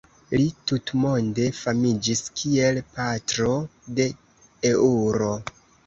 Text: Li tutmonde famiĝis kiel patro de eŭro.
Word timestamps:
Li 0.35 0.45
tutmonde 0.71 1.45
famiĝis 1.59 2.25
kiel 2.41 2.83
patro 2.99 3.55
de 4.01 4.13
eŭro. 4.77 5.35